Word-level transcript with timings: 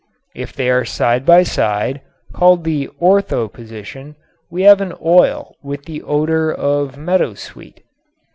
If 0.33 0.53
they 0.53 0.71
are 0.71 0.83
side 0.83 1.27
by 1.27 1.43
side 1.43 2.01
(called 2.33 2.63
the 2.63 2.89
ortho 2.99 3.53
position) 3.53 4.15
we 4.49 4.63
have 4.63 4.81
an 4.81 4.95
oil 4.99 5.55
with 5.61 5.85
the 5.85 6.01
odor 6.01 6.51
of 6.51 6.97
meadowsweet. 6.97 7.83